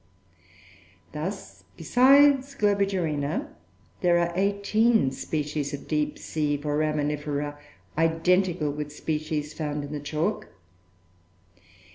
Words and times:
Thus 1.11 1.63
besides 1.77 2.55
Globigerina, 2.55 3.53
there 3.99 4.17
are 4.17 4.33
eighteen 4.35 5.11
species 5.11 5.75
of 5.75 5.87
deep 5.87 6.17
sea 6.17 6.57
Foraminifera 6.57 7.55
identical 7.95 8.71
with 8.71 8.91
species 8.91 9.53
found 9.53 9.83
in 9.83 9.91
the 9.91 9.99
chalk. 9.99 10.47